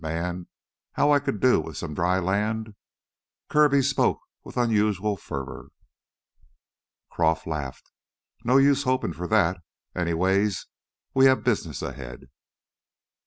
[0.03, 0.47] Man,
[0.93, 2.73] how I could do with some dry land!"
[3.51, 5.69] Kirby spoke with unusual fervor.
[7.11, 7.91] Croff laughed.
[8.43, 9.59] "No use hopin' for that.
[9.95, 10.65] Anyways,
[11.13, 12.31] we have business ahead."